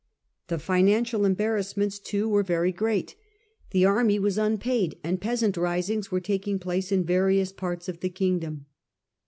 [0.47, 3.15] The financial embarrass ments too were very great.
[3.69, 8.09] The army was unpaid, and peasant risings were taking place in various parts of the
[8.09, 8.65] kingdom.